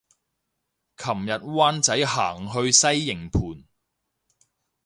[0.97, 3.65] 琴日灣仔行去西營盤